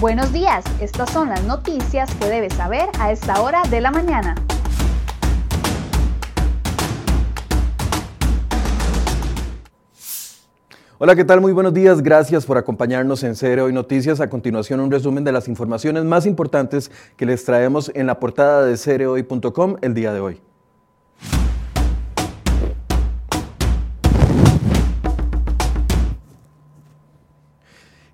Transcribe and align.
Buenos 0.00 0.32
días, 0.32 0.64
estas 0.80 1.10
son 1.10 1.28
las 1.28 1.44
noticias 1.44 2.08
que 2.14 2.26
debes 2.26 2.54
saber 2.54 2.88
a 2.98 3.12
esta 3.12 3.42
hora 3.42 3.60
de 3.68 3.82
la 3.82 3.90
mañana. 3.90 4.34
Hola, 10.96 11.14
¿qué 11.14 11.26
tal? 11.26 11.42
Muy 11.42 11.52
buenos 11.52 11.74
días. 11.74 12.02
Gracias 12.02 12.46
por 12.46 12.56
acompañarnos 12.56 13.22
en 13.24 13.36
Cero 13.36 13.64
Hoy 13.64 13.74
Noticias. 13.74 14.22
A 14.22 14.30
continuación, 14.30 14.80
un 14.80 14.90
resumen 14.90 15.22
de 15.22 15.32
las 15.32 15.48
informaciones 15.48 16.04
más 16.04 16.24
importantes 16.24 16.90
que 17.18 17.26
les 17.26 17.44
traemos 17.44 17.92
en 17.94 18.06
la 18.06 18.18
portada 18.18 18.64
de 18.64 18.78
cereoy.com 18.78 19.76
el 19.82 19.92
día 19.92 20.14
de 20.14 20.20
hoy. 20.20 20.40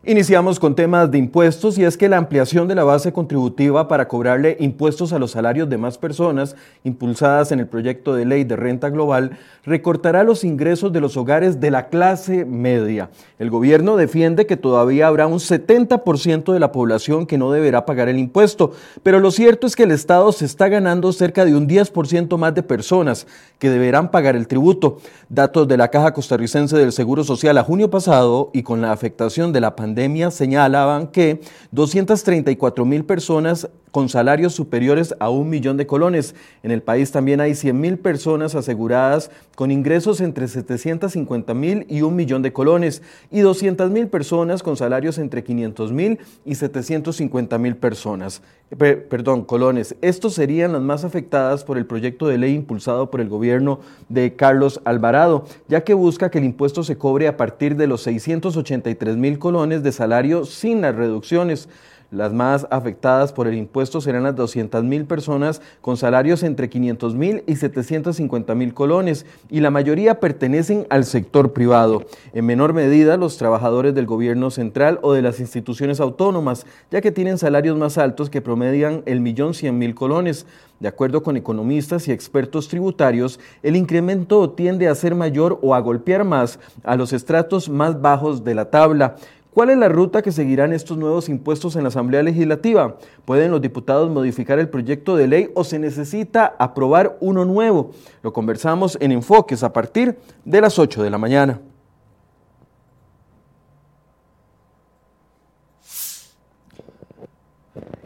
Iniciamos 0.08 0.60
con 0.60 0.76
temas 0.76 1.10
de 1.10 1.18
impuestos 1.18 1.76
y 1.78 1.84
es 1.84 1.96
que 1.96 2.08
la 2.08 2.16
ampliación 2.16 2.68
de 2.68 2.76
la 2.76 2.84
base 2.84 3.12
contributiva 3.12 3.88
para 3.88 4.06
cobrarle 4.06 4.56
impuestos 4.60 5.12
a 5.12 5.18
los 5.18 5.32
salarios 5.32 5.68
de 5.68 5.78
más 5.78 5.98
personas, 5.98 6.54
impulsadas 6.84 7.50
en 7.50 7.58
el 7.58 7.66
proyecto 7.66 8.14
de 8.14 8.24
ley 8.24 8.44
de 8.44 8.54
renta 8.54 8.88
global, 8.88 9.36
recortará 9.64 10.22
los 10.22 10.44
ingresos 10.44 10.92
de 10.92 11.00
los 11.00 11.16
hogares 11.16 11.58
de 11.58 11.72
la 11.72 11.88
clase 11.88 12.44
media. 12.44 13.10
El 13.40 13.50
gobierno 13.50 13.96
defiende 13.96 14.46
que 14.46 14.56
todavía 14.56 15.08
habrá 15.08 15.26
un 15.26 15.40
70% 15.40 16.52
de 16.52 16.60
la 16.60 16.70
población 16.70 17.26
que 17.26 17.36
no 17.36 17.50
deberá 17.50 17.84
pagar 17.84 18.08
el 18.08 18.20
impuesto, 18.20 18.74
pero 19.02 19.18
lo 19.18 19.32
cierto 19.32 19.66
es 19.66 19.74
que 19.74 19.82
el 19.82 19.90
Estado 19.90 20.30
se 20.30 20.44
está 20.44 20.68
ganando 20.68 21.12
cerca 21.12 21.44
de 21.44 21.56
un 21.56 21.68
10% 21.68 22.38
más 22.38 22.54
de 22.54 22.62
personas 22.62 23.26
que 23.58 23.70
deberán 23.70 24.12
pagar 24.12 24.36
el 24.36 24.46
tributo. 24.46 24.98
Datos 25.28 25.66
de 25.66 25.76
la 25.76 25.88
Caja 25.88 26.14
Costarricense 26.14 26.76
del 26.76 26.92
Seguro 26.92 27.24
Social 27.24 27.58
a 27.58 27.64
junio 27.64 27.90
pasado 27.90 28.50
y 28.52 28.62
con 28.62 28.80
la 28.80 28.92
afectación 28.92 29.52
de 29.52 29.60
la 29.60 29.74
pandemia 29.74 29.95
señalaban 30.30 31.08
que 31.08 31.40
234 31.72 32.84
mil 32.84 33.04
personas 33.04 33.68
con 33.96 34.10
salarios 34.10 34.52
superiores 34.52 35.14
a 35.20 35.30
un 35.30 35.48
millón 35.48 35.78
de 35.78 35.86
colones. 35.86 36.34
En 36.62 36.70
el 36.70 36.82
país 36.82 37.12
también 37.12 37.40
hay 37.40 37.54
100 37.54 37.80
mil 37.80 37.98
personas 37.98 38.54
aseguradas 38.54 39.30
con 39.54 39.70
ingresos 39.70 40.20
entre 40.20 40.48
750 40.48 41.54
mil 41.54 41.86
y 41.88 42.02
un 42.02 42.14
millón 42.14 42.42
de 42.42 42.52
colones 42.52 43.00
y 43.30 43.40
200 43.40 43.90
mil 43.90 44.08
personas 44.08 44.62
con 44.62 44.76
salarios 44.76 45.16
entre 45.16 45.42
500 45.42 45.92
mil 45.92 46.18
y 46.44 46.56
750 46.56 47.56
mil 47.56 47.76
personas. 47.76 48.42
Perdón, 48.74 49.44
colones. 49.44 49.94
Estos 50.00 50.34
serían 50.34 50.72
las 50.72 50.82
más 50.82 51.04
afectadas 51.04 51.62
por 51.62 51.78
el 51.78 51.86
proyecto 51.86 52.26
de 52.26 52.38
ley 52.38 52.54
impulsado 52.54 53.10
por 53.10 53.20
el 53.20 53.28
gobierno 53.28 53.78
de 54.08 54.34
Carlos 54.34 54.80
Alvarado, 54.84 55.44
ya 55.68 55.84
que 55.84 55.94
busca 55.94 56.30
que 56.30 56.38
el 56.38 56.44
impuesto 56.44 56.82
se 56.82 56.98
cobre 56.98 57.28
a 57.28 57.36
partir 57.36 57.76
de 57.76 57.86
los 57.86 58.02
683 58.02 59.16
mil 59.16 59.38
colones 59.38 59.82
de 59.82 59.92
salario 59.92 60.44
sin 60.44 60.80
las 60.80 60.96
reducciones. 60.96 61.68
Las 62.12 62.32
más 62.32 62.68
afectadas 62.70 63.32
por 63.32 63.48
el 63.48 63.54
impuesto 63.54 64.00
serán 64.00 64.22
las 64.22 64.36
200 64.36 64.84
mil 64.84 65.06
personas 65.06 65.60
con 65.80 65.96
salarios 65.96 66.44
entre 66.44 66.68
500 66.68 67.16
mil 67.16 67.42
y 67.48 67.56
750 67.56 68.54
mil 68.54 68.74
colones 68.74 69.26
y 69.50 69.58
la 69.58 69.72
mayoría 69.72 70.20
pertenecen 70.20 70.86
al 70.88 71.04
sector 71.04 71.52
privado. 71.52 72.06
En 72.32 72.46
menor 72.46 72.74
medida 72.74 73.16
los 73.16 73.38
trabajadores 73.38 73.92
del 73.92 74.06
gobierno 74.06 74.52
central 74.52 75.00
o 75.02 75.14
de 75.14 75.22
las 75.22 75.40
instituciones 75.40 75.98
autónomas, 75.98 76.64
ya 76.92 77.00
que 77.00 77.10
tienen 77.10 77.38
salarios 77.38 77.76
más 77.76 77.98
altos 77.98 78.30
que 78.30 78.40
promedian 78.40 79.02
el 79.06 79.20
millón 79.20 79.54
cien 79.54 79.76
mil 79.76 79.96
colones. 79.96 80.46
De 80.78 80.88
acuerdo 80.88 81.22
con 81.22 81.36
economistas 81.36 82.06
y 82.06 82.12
expertos 82.12 82.68
tributarios, 82.68 83.40
el 83.62 83.76
incremento 83.76 84.50
tiende 84.50 84.88
a 84.88 84.94
ser 84.94 85.14
mayor 85.14 85.58
o 85.62 85.74
a 85.74 85.80
golpear 85.80 86.22
más 86.22 86.60
a 86.84 86.96
los 86.96 87.12
estratos 87.12 87.68
más 87.68 88.00
bajos 88.00 88.44
de 88.44 88.54
la 88.54 88.70
tabla. 88.70 89.16
¿Cuál 89.56 89.70
es 89.70 89.78
la 89.78 89.88
ruta 89.88 90.20
que 90.20 90.32
seguirán 90.32 90.74
estos 90.74 90.98
nuevos 90.98 91.30
impuestos 91.30 91.76
en 91.76 91.82
la 91.82 91.88
Asamblea 91.88 92.22
Legislativa? 92.22 92.98
¿Pueden 93.24 93.50
los 93.50 93.62
diputados 93.62 94.10
modificar 94.10 94.58
el 94.58 94.68
proyecto 94.68 95.16
de 95.16 95.28
ley 95.28 95.50
o 95.54 95.64
se 95.64 95.78
necesita 95.78 96.54
aprobar 96.58 97.16
uno 97.20 97.46
nuevo? 97.46 97.92
Lo 98.22 98.34
conversamos 98.34 98.98
en 99.00 99.12
Enfoques 99.12 99.62
a 99.62 99.72
partir 99.72 100.18
de 100.44 100.60
las 100.60 100.78
8 100.78 101.02
de 101.02 101.08
la 101.08 101.16
mañana. 101.16 101.58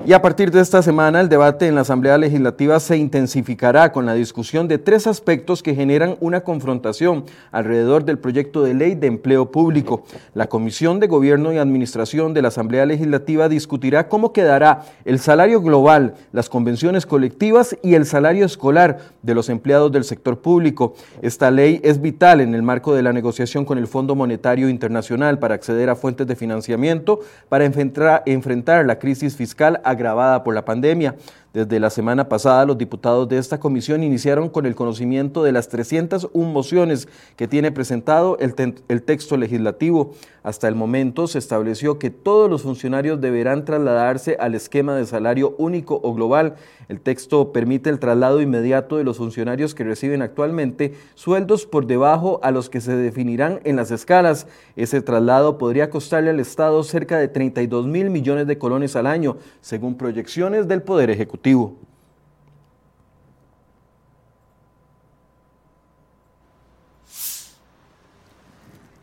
Y 0.06 0.14
a 0.14 0.22
partir 0.22 0.50
de 0.50 0.62
esta 0.62 0.80
semana, 0.80 1.20
el 1.20 1.28
debate 1.28 1.66
en 1.66 1.74
la 1.74 1.82
Asamblea 1.82 2.16
Legislativa 2.16 2.80
se 2.80 2.96
intensificará 2.96 3.92
con 3.92 4.06
la 4.06 4.14
discusión 4.14 4.66
de 4.66 4.78
tres 4.78 5.06
aspectos 5.06 5.62
que 5.62 5.74
generan 5.74 6.16
una 6.20 6.40
confrontación 6.40 7.26
alrededor 7.52 8.06
del 8.06 8.18
proyecto 8.18 8.62
de 8.62 8.72
ley 8.72 8.94
de 8.94 9.08
empleo 9.08 9.50
público. 9.50 10.04
La 10.32 10.48
Comisión 10.48 11.00
de 11.00 11.06
Gobierno 11.06 11.52
y 11.52 11.58
Administración 11.58 12.32
de 12.32 12.40
la 12.40 12.48
Asamblea 12.48 12.86
Legislativa 12.86 13.50
discutirá 13.50 14.08
cómo 14.08 14.32
quedará 14.32 14.84
el 15.04 15.18
salario 15.18 15.60
global, 15.60 16.14
las 16.32 16.48
convenciones 16.48 17.04
colectivas 17.04 17.76
y 17.82 17.94
el 17.94 18.06
salario 18.06 18.46
escolar 18.46 19.00
de 19.22 19.34
los 19.34 19.50
empleados 19.50 19.92
del 19.92 20.04
sector 20.04 20.40
público. 20.40 20.94
Esta 21.20 21.50
ley 21.50 21.78
es 21.84 22.00
vital 22.00 22.40
en 22.40 22.54
el 22.54 22.62
marco 22.62 22.94
de 22.94 23.02
la 23.02 23.12
negociación 23.12 23.66
con 23.66 23.76
el 23.76 23.86
Fondo 23.86 24.14
Monetario 24.14 24.70
Internacional 24.70 25.38
para 25.38 25.54
acceder 25.54 25.90
a 25.90 25.94
fuentes 25.94 26.26
de 26.26 26.36
financiamiento 26.36 27.20
para 27.50 27.66
enfrentar, 27.66 28.86
la 28.86 28.98
crisis 28.98 29.36
fiscal 29.36 29.78
agravada 30.00 30.42
por 30.42 30.54
la 30.54 30.64
pandemia. 30.64 31.14
Desde 31.52 31.80
la 31.80 31.90
semana 31.90 32.28
pasada, 32.28 32.64
los 32.64 32.78
diputados 32.78 33.28
de 33.28 33.36
esta 33.36 33.58
comisión 33.58 34.04
iniciaron 34.04 34.48
con 34.48 34.66
el 34.66 34.76
conocimiento 34.76 35.42
de 35.42 35.50
las 35.50 35.68
301 35.68 36.48
mociones 36.48 37.08
que 37.34 37.48
tiene 37.48 37.72
presentado 37.72 38.38
el, 38.38 38.54
el, 38.86 39.02
texto 39.02 39.36
legislativo. 39.36 40.12
Hasta 40.44 40.68
el 40.68 40.76
momento 40.76 41.26
se 41.26 41.38
estableció 41.38 41.98
que 41.98 42.10
todos 42.10 42.48
los 42.48 42.62
funcionarios 42.62 43.20
deberán 43.20 43.64
trasladarse 43.64 44.36
al 44.38 44.54
esquema 44.54 44.94
de 44.94 45.04
salario 45.06 45.56
único 45.58 46.00
o 46.04 46.14
global. 46.14 46.54
El 46.88 47.00
texto 47.00 47.52
permite 47.52 47.90
el 47.90 47.98
traslado 47.98 48.40
inmediato 48.40 48.96
de 48.96 49.02
los 49.02 49.16
funcionarios 49.16 49.74
que 49.74 49.82
reciben 49.82 50.22
actualmente 50.22 50.94
sueldos 51.16 51.66
por 51.66 51.86
debajo 51.86 52.38
a 52.44 52.52
los 52.52 52.70
que 52.70 52.80
se 52.80 52.94
definirán 52.94 53.58
en 53.64 53.74
las 53.74 53.90
escalas. 53.90 54.46
Ese 54.76 55.02
traslado 55.02 55.58
podría 55.58 55.90
costarle 55.90 56.30
al 56.30 56.38
Estado 56.38 56.84
cerca 56.84 57.18
de 57.18 57.26
32 57.26 57.88
mil 57.88 58.08
millones 58.08 58.46
de 58.46 58.56
colones 58.56 58.94
al 58.94 59.08
año, 59.08 59.36
según 59.60 59.96
proyecciones 59.96 60.68
del 60.68 60.82
Poder 60.82 61.10
Ejecutivo. 61.10 61.39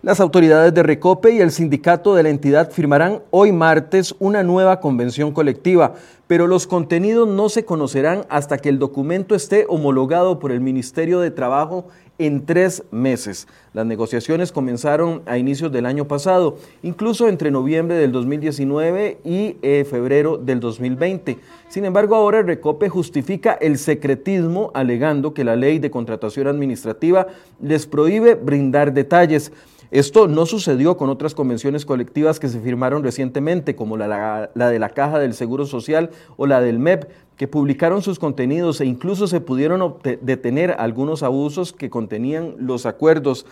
Las 0.04 0.22
autoridades 0.22 0.74
de 0.74 0.84
Recope 0.84 1.32
y 1.32 1.42
el 1.42 1.52
sindicato 1.52 2.16
de 2.16 2.24
la 2.24 2.30
entidad 2.30 2.72
firmarán 2.72 3.24
hoy 3.30 3.52
martes 3.52 4.16
una 4.20 4.42
nueva 4.42 4.80
convención 4.80 5.34
colectiva, 5.34 5.96
pero 6.28 6.48
los 6.48 6.66
contenidos 6.66 7.28
no 7.28 7.50
se 7.50 7.66
conocerán 7.66 8.26
hasta 8.30 8.58
que 8.58 8.70
el 8.70 8.80
documento 8.80 9.36
esté 9.36 9.66
homologado 9.68 10.40
por 10.40 10.54
el 10.54 10.62
Ministerio 10.62 11.20
de 11.20 11.32
Trabajo 11.32 11.88
en 12.20 12.46
tres 12.46 12.84
meses. 12.92 13.48
Las 13.74 13.86
negociaciones 13.86 14.52
comenzaron 14.52 15.22
a 15.26 15.38
inicios 15.38 15.72
del 15.72 15.86
año 15.86 16.08
pasado, 16.08 16.58
incluso 16.84 17.28
entre 17.28 17.52
noviembre 17.52 17.96
del 17.98 18.12
2019 18.12 19.20
y 19.24 19.58
eh, 19.62 19.86
febrero 19.90 20.38
del 20.38 20.60
2020. 20.60 21.38
Sin 21.70 21.86
embargo, 21.86 22.16
ahora 22.16 22.40
el 22.40 22.48
Recope 22.48 22.90
justifica 22.90 23.54
el 23.54 23.78
secretismo 23.78 24.72
alegando 24.74 25.34
que 25.34 25.44
la 25.44 25.56
ley 25.56 25.80
de 25.80 25.92
contratación 25.92 26.48
administrativa 26.48 27.28
les 27.62 27.86
prohíbe 27.86 28.36
brindar 28.36 28.94
detalles. 28.94 29.52
Esto 29.92 30.28
no 30.28 30.46
sucedió 30.46 30.98
con 30.98 31.10
otras 31.10 31.34
convenciones 31.34 31.86
colectivas 31.86 32.40
que 32.40 32.50
se 32.50 32.60
firmaron 32.60 33.04
recientemente, 33.04 33.76
como 33.76 33.96
la, 33.96 34.50
de 34.54 34.80
la 34.80 34.90
Caja 34.90 35.20
del 35.20 35.34
Seguro 35.34 35.66
Social 35.66 36.10
o 36.36 36.46
la 36.46 36.60
del 36.60 36.80
MEP, 36.80 37.10
que 37.38 37.48
publicaron 37.48 38.02
sus 38.02 38.20
contenidos 38.20 38.82
e 38.82 38.86
incluso 38.86 39.28
se 39.28 39.40
pudieron 39.40 39.96
detener 40.22 40.76
algunos 40.78 41.24
abusos 41.24 41.72
que 41.72 41.90
contenían 41.90 42.56
los 42.60 42.86
acuerdos. 42.86 43.46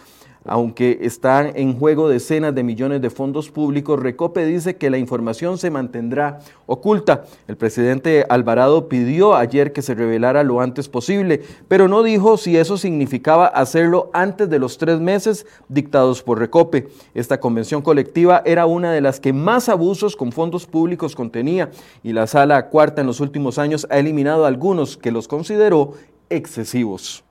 Aunque 0.47 0.99
están 1.01 1.53
en 1.55 1.77
juego 1.77 2.07
decenas 2.07 2.53
de 2.53 2.63
millones 2.63 3.01
de 3.01 3.09
fondos 3.09 3.49
públicos, 3.49 3.99
Recope 3.99 4.45
dice 4.45 4.77
que 4.77 4.91
la 4.91 4.99
información 4.99 5.57
se 5.57 5.71
mantendrá 5.71 6.39
oculta. 6.67 7.25
El 7.47 7.57
presidente 7.57 8.27
Alvarado 8.29 8.87
pidió 8.87 9.35
ayer 9.35 9.73
que 9.73 9.81
se 9.81 9.95
revelara 9.95 10.43
lo 10.43 10.61
antes 10.61 10.87
posible, 10.87 11.41
pero 11.67 11.87
no 11.87 12.03
dijo 12.03 12.37
si 12.37 12.57
eso 12.57 12.77
significaba 12.77 13.47
hacerlo 13.47 14.11
antes 14.13 14.47
de 14.47 14.59
los 14.59 14.77
tres 14.77 14.99
meses 14.99 15.47
dictados 15.67 16.21
por 16.21 16.37
Recope. 16.37 16.89
Esta 17.15 17.39
convención 17.39 17.81
colectiva 17.81 18.43
era 18.45 18.67
una 18.67 18.91
de 18.91 19.01
las 19.01 19.19
que 19.19 19.33
más 19.33 19.67
abusos 19.67 20.15
con 20.15 20.31
fondos 20.31 20.67
públicos 20.67 21.15
contenía 21.15 21.71
y 22.03 22.13
la 22.13 22.27
sala 22.27 22.69
cuarta 22.69 23.01
en 23.01 23.07
los 23.07 23.19
últimos 23.19 23.57
años 23.57 23.87
ha 23.89 23.97
eliminado 23.97 24.45
algunos 24.45 24.95
que 24.95 25.11
los 25.11 25.27
consideró 25.27 25.93
excesivos. 26.29 27.25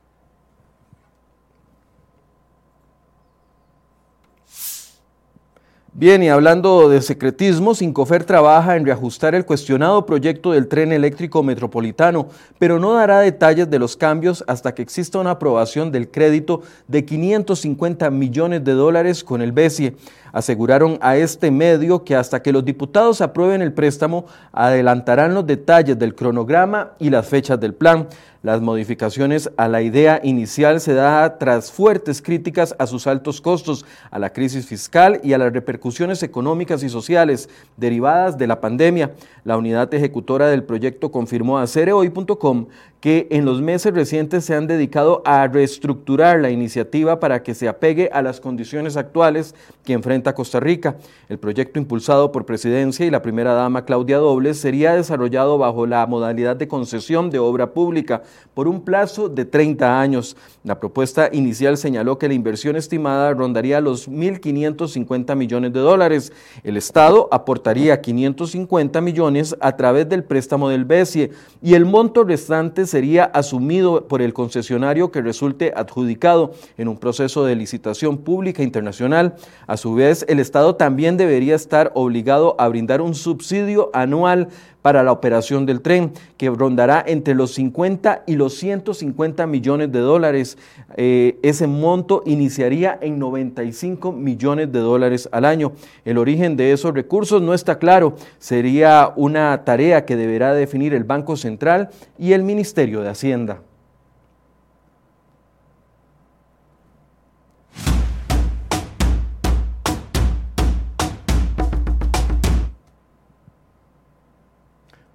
Bien, 5.96 6.24
y 6.24 6.28
hablando 6.28 6.88
de 6.88 7.00
secretismo, 7.00 7.72
Sincofer 7.72 8.24
trabaja 8.24 8.74
en 8.74 8.84
reajustar 8.84 9.36
el 9.36 9.46
cuestionado 9.46 10.04
proyecto 10.04 10.50
del 10.50 10.66
tren 10.66 10.90
eléctrico 10.90 11.44
metropolitano, 11.44 12.26
pero 12.58 12.80
no 12.80 12.94
dará 12.94 13.20
detalles 13.20 13.70
de 13.70 13.78
los 13.78 13.96
cambios 13.96 14.42
hasta 14.48 14.74
que 14.74 14.82
exista 14.82 15.20
una 15.20 15.30
aprobación 15.30 15.92
del 15.92 16.10
crédito 16.10 16.62
de 16.88 17.04
550 17.04 18.10
millones 18.10 18.64
de 18.64 18.72
dólares 18.72 19.22
con 19.22 19.40
el 19.40 19.52
BESIE. 19.52 19.94
Aseguraron 20.32 20.98
a 21.00 21.16
este 21.16 21.52
medio 21.52 22.02
que 22.02 22.16
hasta 22.16 22.42
que 22.42 22.52
los 22.52 22.64
diputados 22.64 23.20
aprueben 23.20 23.62
el 23.62 23.72
préstamo, 23.72 24.26
adelantarán 24.50 25.32
los 25.32 25.46
detalles 25.46 25.96
del 25.96 26.16
cronograma 26.16 26.94
y 26.98 27.10
las 27.10 27.28
fechas 27.28 27.60
del 27.60 27.72
plan. 27.72 28.08
Las 28.44 28.60
modificaciones 28.60 29.50
a 29.56 29.68
la 29.68 29.80
idea 29.80 30.20
inicial 30.22 30.78
se 30.78 30.92
da 30.92 31.38
tras 31.38 31.72
fuertes 31.72 32.20
críticas 32.20 32.76
a 32.78 32.86
sus 32.86 33.06
altos 33.06 33.40
costos, 33.40 33.86
a 34.10 34.18
la 34.18 34.34
crisis 34.34 34.66
fiscal 34.66 35.18
y 35.24 35.32
a 35.32 35.38
las 35.38 35.50
repercusiones 35.50 36.22
económicas 36.22 36.82
y 36.82 36.90
sociales 36.90 37.48
derivadas 37.78 38.36
de 38.36 38.46
la 38.46 38.60
pandemia. 38.60 39.14
La 39.44 39.56
unidad 39.56 39.94
ejecutora 39.94 40.48
del 40.48 40.62
proyecto 40.62 41.10
confirmó 41.10 41.58
a 41.58 41.66
cereoy.com 41.66 42.66
que 43.00 43.28
en 43.30 43.44
los 43.44 43.60
meses 43.60 43.92
recientes 43.92 44.46
se 44.46 44.54
han 44.54 44.66
dedicado 44.66 45.22
a 45.26 45.46
reestructurar 45.46 46.40
la 46.40 46.50
iniciativa 46.50 47.20
para 47.20 47.42
que 47.42 47.54
se 47.54 47.68
apegue 47.68 48.08
a 48.12 48.22
las 48.22 48.40
condiciones 48.40 48.96
actuales 48.96 49.54
que 49.84 49.92
enfrenta 49.92 50.34
Costa 50.34 50.58
Rica. 50.60 50.96
El 51.28 51.38
proyecto 51.38 51.78
impulsado 51.78 52.32
por 52.32 52.46
Presidencia 52.46 53.04
y 53.04 53.10
la 53.10 53.20
primera 53.20 53.52
dama 53.52 53.84
Claudia 53.84 54.16
Dobles 54.16 54.58
sería 54.58 54.94
desarrollado 54.94 55.58
bajo 55.58 55.86
la 55.86 56.06
modalidad 56.06 56.56
de 56.56 56.68
concesión 56.68 57.28
de 57.28 57.38
obra 57.38 57.72
pública 57.72 58.22
por 58.54 58.68
un 58.68 58.82
plazo 58.82 59.28
de 59.28 59.44
30 59.44 60.00
años. 60.00 60.36
La 60.62 60.78
propuesta 60.78 61.28
inicial 61.32 61.76
señaló 61.76 62.18
que 62.18 62.28
la 62.28 62.34
inversión 62.34 62.76
estimada 62.76 63.32
rondaría 63.34 63.80
los 63.80 64.08
1.550 64.08 65.36
millones 65.36 65.72
de 65.72 65.80
dólares. 65.80 66.32
El 66.62 66.76
Estado 66.76 67.28
aportaría 67.32 68.00
550 68.00 69.00
millones 69.00 69.56
a 69.60 69.76
través 69.76 70.08
del 70.08 70.24
préstamo 70.24 70.68
del 70.68 70.84
BESIE 70.84 71.32
y 71.62 71.74
el 71.74 71.84
monto 71.84 72.24
restante 72.24 72.86
sería 72.86 73.24
asumido 73.24 74.06
por 74.06 74.22
el 74.22 74.32
concesionario 74.32 75.10
que 75.10 75.22
resulte 75.22 75.72
adjudicado 75.76 76.52
en 76.78 76.88
un 76.88 76.96
proceso 76.96 77.44
de 77.44 77.56
licitación 77.56 78.18
pública 78.18 78.62
internacional. 78.62 79.34
A 79.66 79.76
su 79.76 79.94
vez, 79.94 80.24
el 80.28 80.40
Estado 80.40 80.76
también 80.76 81.16
debería 81.16 81.54
estar 81.54 81.92
obligado 81.94 82.56
a 82.58 82.68
brindar 82.68 83.00
un 83.00 83.14
subsidio 83.14 83.90
anual 83.92 84.48
para 84.84 85.02
la 85.02 85.12
operación 85.12 85.64
del 85.64 85.80
tren, 85.80 86.12
que 86.36 86.50
rondará 86.50 87.02
entre 87.06 87.34
los 87.34 87.54
50 87.54 88.24
y 88.26 88.36
los 88.36 88.52
150 88.58 89.46
millones 89.46 89.90
de 89.90 90.00
dólares. 90.00 90.58
Eh, 90.98 91.38
ese 91.42 91.66
monto 91.66 92.22
iniciaría 92.26 92.98
en 93.00 93.18
95 93.18 94.12
millones 94.12 94.70
de 94.72 94.80
dólares 94.80 95.26
al 95.32 95.46
año. 95.46 95.72
El 96.04 96.18
origen 96.18 96.58
de 96.58 96.72
esos 96.72 96.92
recursos 96.92 97.40
no 97.40 97.54
está 97.54 97.78
claro. 97.78 98.16
Sería 98.38 99.14
una 99.16 99.64
tarea 99.64 100.04
que 100.04 100.16
deberá 100.16 100.52
definir 100.52 100.92
el 100.92 101.04
Banco 101.04 101.38
Central 101.38 101.88
y 102.18 102.34
el 102.34 102.42
Ministerio 102.42 103.00
de 103.00 103.08
Hacienda. 103.08 103.62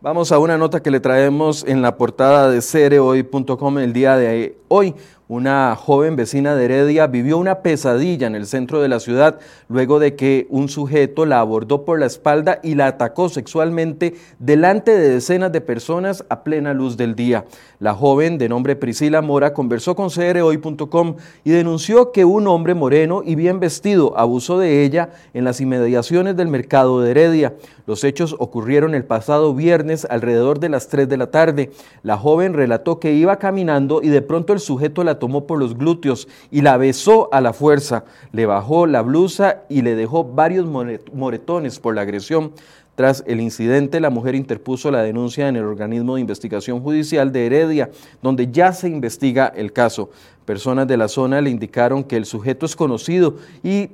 Vamos 0.02 0.32
a 0.32 0.40
una 0.40 0.58
nota 0.58 0.82
que 0.82 0.92
le 0.92 1.02
traemos 1.02 1.66
en 1.68 1.82
la 1.82 1.98
portada 1.98 2.50
de 2.50 2.62
cereoy.com 2.62 3.80
el 3.80 3.92
día 3.92 4.16
de 4.16 4.58
hoy. 4.70 4.96
Una 5.32 5.76
joven 5.76 6.16
vecina 6.16 6.56
de 6.56 6.66
Heredia 6.66 7.06
vivió 7.06 7.38
una 7.38 7.60
pesadilla 7.60 8.26
en 8.26 8.34
el 8.34 8.48
centro 8.48 8.82
de 8.82 8.88
la 8.88 9.00
ciudad 9.00 9.40
luego 9.68 10.00
de 10.00 10.16
que 10.16 10.48
un 10.50 10.70
sujeto 10.70 11.28
la 11.28 11.40
abordó 11.40 11.86
por 11.86 12.00
la 12.00 12.08
espalda 12.08 12.60
y 12.64 12.74
la 12.74 12.88
atacó 12.88 13.30
sexualmente 13.30 14.16
delante 14.40 14.90
de 14.90 15.10
decenas 15.10 15.52
de 15.52 15.62
personas 15.62 16.26
a 16.30 16.44
plena 16.44 16.74
luz 16.74 16.98
del 16.98 17.14
día. 17.14 17.46
La 17.78 17.94
joven, 17.94 18.40
de 18.40 18.50
nombre 18.50 18.76
Priscila 18.76 19.22
Mora, 19.22 19.54
conversó 19.54 19.96
con 19.96 20.10
CRHoy.com 20.10 21.18
y 21.44 21.52
denunció 21.52 22.12
que 22.12 22.26
un 22.26 22.48
hombre 22.48 22.74
moreno 22.74 23.22
y 23.24 23.36
bien 23.36 23.60
vestido 23.60 24.18
abusó 24.18 24.58
de 24.58 24.84
ella 24.84 25.12
en 25.36 25.44
las 25.44 25.62
inmediaciones 25.62 26.38
del 26.38 26.48
mercado 26.48 27.02
de 27.02 27.12
Heredia. 27.12 27.54
Los 27.86 28.04
hechos 28.04 28.36
ocurrieron 28.40 28.96
el 28.96 29.06
pasado 29.06 29.54
viernes 29.54 30.06
alrededor 30.10 30.60
de 30.60 30.70
las 30.70 30.88
3 30.88 31.08
de 31.08 31.18
la 31.18 31.30
tarde. 31.30 31.70
La 32.02 32.18
joven 32.18 32.56
relató 32.56 33.00
que 33.00 33.14
iba 33.14 33.38
caminando 33.38 34.02
y 34.02 34.10
de 34.10 34.24
pronto 34.24 34.54
el 34.54 34.60
sujeto 34.60 35.04
la 35.04 35.19
tomó 35.20 35.46
por 35.46 35.60
los 35.60 35.78
glúteos 35.78 36.28
y 36.50 36.62
la 36.62 36.78
besó 36.78 37.30
a 37.34 37.42
la 37.42 37.54
fuerza, 37.54 38.06
le 38.32 38.46
bajó 38.46 38.88
la 38.88 39.02
blusa 39.02 39.64
y 39.70 39.82
le 39.82 39.96
dejó 39.96 40.24
varios 40.24 40.66
moretones 41.14 41.80
por 41.80 41.96
la 41.96 42.02
agresión. 42.02 42.54
Tras 43.00 43.24
el 43.28 43.40
incidente, 43.40 44.02
la 44.02 44.10
mujer 44.10 44.36
interpuso 44.36 44.92
la 44.92 45.02
denuncia 45.02 45.48
en 45.48 45.56
el 45.56 45.64
organismo 45.64 46.16
de 46.16 46.20
investigación 46.20 46.82
judicial 46.82 47.32
de 47.32 47.46
Heredia, 47.46 47.92
donde 48.22 48.52
ya 48.52 48.74
se 48.74 48.90
investiga 48.90 49.48
el 49.56 49.72
caso. 49.72 50.10
Personas 50.44 50.86
de 50.86 50.98
la 50.98 51.08
zona 51.08 51.40
le 51.40 51.50
indicaron 51.50 52.04
que 52.04 52.18
el 52.18 52.26
sujeto 52.26 52.66
es 52.66 52.76
conocido 52.76 53.38
y, 53.64 53.92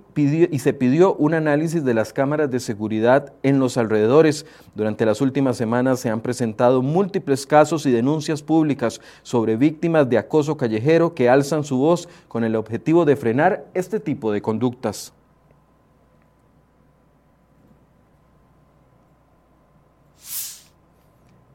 se 0.57 0.73
pidió 0.73 1.13
un 1.17 1.35
análisis 1.35 1.85
de 1.85 1.93
las 1.93 2.13
cámaras 2.13 2.49
de 2.49 2.59
seguridad 2.59 3.31
en 3.43 3.59
los 3.59 3.77
alrededores. 3.77 4.47
Durante 4.73 5.05
las 5.05 5.21
últimas 5.21 5.55
semanas 5.55 5.99
se 5.99 6.09
han 6.09 6.21
presentado 6.21 6.81
múltiples 6.81 7.45
casos 7.45 7.85
y 7.85 7.91
denuncias 7.91 8.41
públicas 8.41 9.01
sobre 9.21 9.55
víctimas 9.55 10.09
de 10.09 10.17
acoso 10.17 10.57
callejero 10.57 11.13
que 11.13 11.29
alzan 11.29 11.63
su 11.63 11.77
voz 11.77 12.09
con 12.27 12.43
el 12.43 12.55
objetivo 12.55 13.05
de 13.05 13.15
frenar 13.15 13.67
este 13.75 13.99
tipo 13.99 14.31
de 14.31 14.41
conductas. 14.41 15.13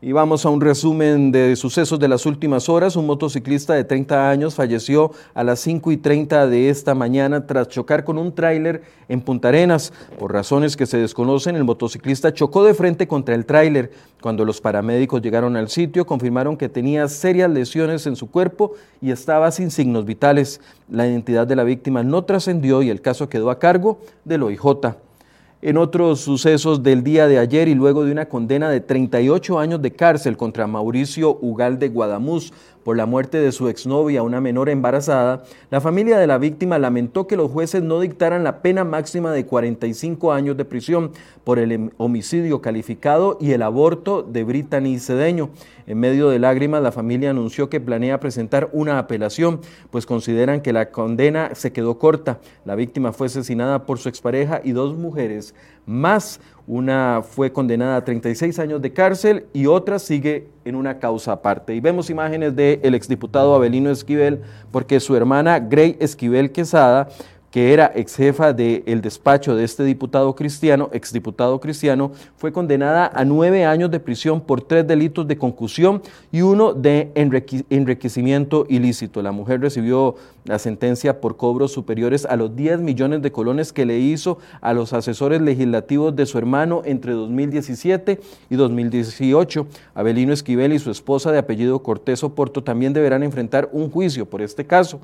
Y 0.02 0.12
vamos 0.12 0.47
a 0.47 0.49
un 0.49 0.62
resumen 0.62 1.31
de 1.31 1.55
sucesos 1.56 1.99
de 1.99 2.08
las 2.08 2.25
últimas 2.25 2.70
horas. 2.70 2.97
Un 2.97 3.05
motociclista 3.05 3.75
de 3.75 3.85
30 3.85 4.31
años 4.31 4.55
falleció 4.55 5.11
a 5.35 5.44
las 5.44 5.61
5 5.61 5.93
y 5.93 5.99
30 5.99 6.47
de 6.47 6.70
esta 6.70 6.94
mañana 6.94 7.47
tras 7.47 7.69
chocar 7.69 8.02
con 8.02 8.17
un 8.17 8.35
tráiler 8.35 8.81
en 9.11 9.20
Punta 9.20 9.49
Arenas. 9.49 9.93
Por 10.19 10.32
razones 10.32 10.75
que 10.75 10.87
se 10.87 10.97
desconocen, 10.97 11.55
el 11.55 11.64
motociclista 11.64 12.32
chocó 12.32 12.64
de 12.64 12.73
frente 12.73 13.06
contra 13.06 13.35
el 13.35 13.44
tráiler. 13.44 13.91
Cuando 14.23 14.47
los 14.47 14.62
paramédicos 14.62 15.20
llegaron 15.20 15.55
al 15.58 15.69
sitio, 15.69 16.06
confirmaron 16.06 16.56
que 16.56 16.70
tenía 16.70 17.06
serias 17.06 17.50
lesiones 17.50 18.06
en 18.06 18.17
su 18.17 18.31
cuerpo 18.31 18.73
y 19.02 19.11
estaba 19.11 19.50
sin 19.50 19.70
signos 19.70 20.06
vitales. 20.06 20.62
La 20.88 21.06
identidad 21.06 21.47
de 21.47 21.56
la 21.56 21.64
víctima 21.64 22.02
no 22.02 22.25
trascendió 22.25 22.81
y 22.81 22.88
el 22.88 23.02
caso 23.02 23.29
quedó 23.29 23.50
a 23.50 23.58
cargo 23.58 23.99
del 24.25 24.44
OIJ. 24.44 25.10
En 25.62 25.76
otros 25.76 26.23
sucesos 26.23 26.83
del 26.83 27.05
día 27.05 27.29
de 27.29 27.38
ayer 27.38 27.69
y 27.69 27.75
luego 27.75 28.07
de 28.07 28.12
una 28.12 28.31
condena 28.31 28.71
de 28.71 28.81
38 28.81 29.59
años 29.59 29.83
de 29.83 29.90
cárcel 29.90 30.38
contra 30.38 30.67
Mauricio 30.67 31.37
Ugal 31.43 31.79
de 31.79 31.90
Guadamuz 31.90 32.50
por 32.85 32.97
la 32.97 33.07
muerte 33.07 33.39
de 33.39 33.53
su 33.53 33.69
exnovia, 33.69 34.23
una 34.23 34.41
menor 34.41 34.69
embarazada, 34.69 35.45
la 35.71 35.81
familia 35.81 36.19
de 36.19 36.27
la 36.27 36.39
víctima 36.39 36.79
lamentó 36.79 37.27
que 37.27 37.37
los 37.37 37.51
jueces 37.51 37.83
no 37.83 38.01
dictaran 38.01 38.45
la 38.45 38.63
pena 38.63 38.85
máxima 38.85 39.33
de 39.33 39.47
45 39.47 40.33
años 40.33 40.57
de 40.57 40.65
prisión 40.65 41.13
por 41.45 41.59
el 41.59 41.93
homicidio 41.99 42.61
calificado 42.61 43.37
y 43.41 43.53
el 43.53 43.63
aborto 43.63 44.23
de 44.23 44.45
Brittany 44.45 44.99
Cedeño. 44.99 45.51
En 45.87 45.99
medio 45.99 46.29
de 46.29 46.39
lágrimas, 46.39 46.83
la 46.83 46.93
familia 46.93 47.31
anunció 47.31 47.69
que 47.69 47.81
planea 47.81 48.21
presentar 48.21 48.71
una 48.73 48.99
apelación, 48.99 49.61
pues 49.91 50.07
consideran 50.07 50.61
que 50.61 50.73
la 50.73 50.91
condena 50.91 51.55
se 51.55 51.73
quedó 51.73 51.99
corta. 51.99 52.39
La 52.65 52.77
víctima 52.77 53.13
fue 53.13 53.27
asesinada 53.27 53.87
por 53.87 53.99
su 53.99 54.09
expareja 54.09 54.61
y 54.63 54.73
dos 54.73 54.97
mujeres 54.97 55.55
más. 55.90 56.40
Una 56.66 57.23
fue 57.23 57.52
condenada 57.52 57.97
a 57.97 58.04
36 58.04 58.59
años 58.61 58.80
de 58.80 58.92
cárcel 58.92 59.47
y 59.52 59.66
otra 59.66 59.99
sigue 59.99 60.47
en 60.64 60.76
una 60.76 60.99
causa 60.99 61.32
aparte. 61.32 61.75
Y 61.75 61.80
vemos 61.80 62.11
imágenes 62.11 62.54
del 62.54 62.94
exdiputado 62.94 63.54
Abelino 63.54 63.90
Esquivel, 63.90 64.42
porque 64.70 65.00
su 65.00 65.16
hermana 65.16 65.59
Grey 65.59 65.97
Esquivel 65.99 66.52
Quesada 66.52 67.09
que 67.50 67.73
era 67.73 67.92
ex 67.95 68.16
jefa 68.16 68.52
del 68.52 69.00
despacho 69.00 69.54
de 69.54 69.64
este 69.64 69.85
diputado 69.85 70.35
cristiano, 70.35 70.88
exdiputado 70.92 71.61
cristiano, 71.61 72.12
fue 72.37 72.52
condenada 72.52 73.11
a 73.12 73.25
nueve 73.25 73.64
años 73.64 73.90
de 73.90 74.00
prisión 74.00 74.40
por 74.40 74.62
tres 74.62 74.87
delitos 74.87 75.26
de 75.26 75.37
concusión 75.37 76.02
y 76.30 76.42
uno 76.42 76.73
de 76.75 77.11
enriquecimiento 77.14 78.66
ilícito. 78.69 79.23
La 79.23 79.33
mujer 79.33 79.61
recibió 79.61 80.14
la 80.45 80.59
sentencia 80.59 81.21
por 81.21 81.37
cobros 81.37 81.73
superiores 81.73 82.25
a 82.25 82.37
los 82.37 82.54
10 82.57 82.80
millones 82.80 83.23
de 83.23 83.33
colones 83.33 83.73
que 83.73 83.85
le 83.85 83.99
hizo 83.99 84.38
a 84.61 84.73
los 84.73 84.92
asesores 84.92 85.40
legislativos 85.40 86.16
de 86.16 86.26
su 86.26 86.38
hermano 86.38 86.83
entre 86.85 87.12
2017 87.12 88.21
y 88.49 88.57
2018. 88.57 89.66
Abelino 89.95 90.33
Esquivel 90.33 90.73
y 90.73 90.78
su 90.78 90.90
esposa 90.90 91.33
de 91.33 91.38
apellido 91.38 91.83
Cortés 91.83 92.25
Oporto 92.25 92.62
también 92.62 92.92
deberán 92.92 93.23
enfrentar 93.23 93.69
un 93.73 93.90
juicio 93.90 94.26
por 94.26 94.40
este 94.40 94.64
caso. 94.64 95.00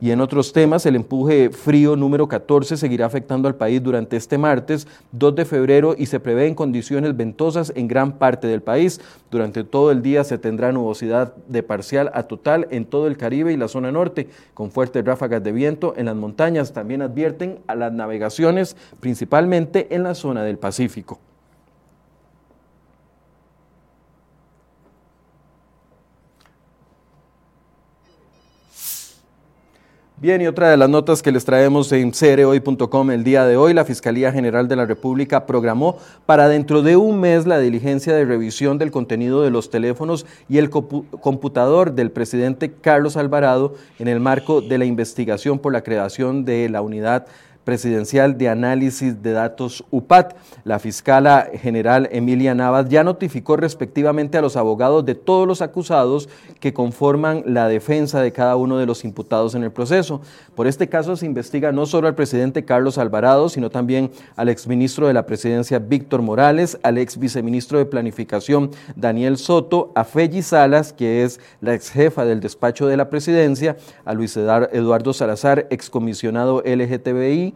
Y 0.00 0.10
en 0.10 0.20
otros 0.20 0.52
temas, 0.52 0.86
el 0.86 0.96
empuje 0.96 1.50
frío 1.50 1.89
número 1.96 2.28
14 2.28 2.76
seguirá 2.76 3.06
afectando 3.06 3.48
al 3.48 3.54
país 3.54 3.82
durante 3.82 4.16
este 4.16 4.38
martes 4.38 4.86
2 5.12 5.34
de 5.34 5.44
febrero 5.44 5.94
y 5.96 6.06
se 6.06 6.20
prevé 6.20 6.46
en 6.46 6.54
condiciones 6.54 7.16
ventosas 7.16 7.72
en 7.74 7.88
gran 7.88 8.12
parte 8.12 8.46
del 8.46 8.62
país. 8.62 9.00
Durante 9.30 9.64
todo 9.64 9.90
el 9.90 10.02
día 10.02 10.24
se 10.24 10.38
tendrá 10.38 10.72
nubosidad 10.72 11.34
de 11.48 11.62
parcial 11.62 12.10
a 12.14 12.24
total 12.24 12.68
en 12.70 12.84
todo 12.84 13.06
el 13.06 13.16
Caribe 13.16 13.52
y 13.52 13.56
la 13.56 13.68
zona 13.68 13.92
norte, 13.92 14.28
con 14.54 14.70
fuertes 14.70 15.04
ráfagas 15.04 15.42
de 15.42 15.52
viento 15.52 15.94
en 15.96 16.06
las 16.06 16.16
montañas. 16.16 16.72
También 16.72 17.02
advierten 17.02 17.58
a 17.66 17.74
las 17.74 17.92
navegaciones, 17.92 18.76
principalmente 19.00 19.94
en 19.94 20.02
la 20.02 20.14
zona 20.14 20.42
del 20.42 20.58
Pacífico. 20.58 21.18
Bien, 30.20 30.42
y 30.42 30.46
otra 30.46 30.68
de 30.68 30.76
las 30.76 30.90
notas 30.90 31.22
que 31.22 31.32
les 31.32 31.46
traemos 31.46 31.90
en 31.92 32.12
cereoy.com 32.12 33.10
el 33.10 33.24
día 33.24 33.46
de 33.46 33.56
hoy, 33.56 33.72
la 33.72 33.86
Fiscalía 33.86 34.30
General 34.30 34.68
de 34.68 34.76
la 34.76 34.84
República 34.84 35.46
programó 35.46 35.96
para 36.26 36.46
dentro 36.46 36.82
de 36.82 36.94
un 36.94 37.18
mes 37.20 37.46
la 37.46 37.58
diligencia 37.58 38.14
de 38.14 38.26
revisión 38.26 38.76
del 38.76 38.90
contenido 38.90 39.40
de 39.40 39.48
los 39.48 39.70
teléfonos 39.70 40.26
y 40.46 40.58
el 40.58 40.68
computador 40.68 41.94
del 41.94 42.10
presidente 42.10 42.70
Carlos 42.70 43.16
Alvarado 43.16 43.76
en 43.98 44.08
el 44.08 44.20
marco 44.20 44.60
de 44.60 44.76
la 44.76 44.84
investigación 44.84 45.58
por 45.58 45.72
la 45.72 45.82
creación 45.82 46.44
de 46.44 46.68
la 46.68 46.82
unidad 46.82 47.24
presidencial 47.64 48.38
de 48.38 48.48
análisis 48.48 49.22
de 49.22 49.32
datos 49.32 49.84
UPAT. 49.90 50.34
La 50.64 50.78
fiscala 50.78 51.48
general 51.54 52.08
Emilia 52.12 52.54
Navas 52.54 52.88
ya 52.88 53.04
notificó 53.04 53.56
respectivamente 53.56 54.38
a 54.38 54.42
los 54.42 54.56
abogados 54.56 55.04
de 55.04 55.14
todos 55.14 55.46
los 55.46 55.62
acusados 55.62 56.28
que 56.58 56.72
conforman 56.72 57.42
la 57.46 57.68
defensa 57.68 58.20
de 58.20 58.32
cada 58.32 58.56
uno 58.56 58.78
de 58.78 58.86
los 58.86 59.04
imputados 59.04 59.54
en 59.54 59.62
el 59.62 59.72
proceso. 59.72 60.20
Por 60.54 60.66
este 60.66 60.88
caso 60.88 61.16
se 61.16 61.26
investiga 61.26 61.72
no 61.72 61.86
solo 61.86 62.08
al 62.08 62.14
presidente 62.14 62.64
Carlos 62.64 62.98
Alvarado, 62.98 63.48
sino 63.48 63.70
también 63.70 64.10
al 64.36 64.48
exministro 64.48 65.06
de 65.06 65.14
la 65.14 65.26
presidencia 65.26 65.78
Víctor 65.78 66.22
Morales, 66.22 66.78
al 66.82 66.98
ex 66.98 67.18
viceministro 67.18 67.78
de 67.78 67.86
Planificación 67.86 68.70
Daniel 68.96 69.36
Soto, 69.36 69.92
a 69.94 70.04
Felly 70.04 70.42
Salas, 70.42 70.92
que 70.92 71.24
es 71.24 71.40
la 71.60 71.74
ex 71.74 71.90
jefa 71.90 72.24
del 72.24 72.40
despacho 72.40 72.86
de 72.86 72.96
la 72.96 73.10
presidencia, 73.10 73.76
a 74.04 74.14
Luis 74.14 74.36
Eduardo 74.36 75.12
Salazar, 75.12 75.66
excomisionado 75.70 76.62
LGTBI, 76.64 77.54